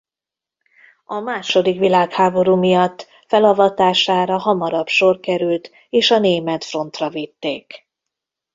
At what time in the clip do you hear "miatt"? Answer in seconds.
2.55-3.07